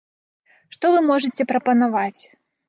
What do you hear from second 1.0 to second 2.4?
можаце прапанаваць?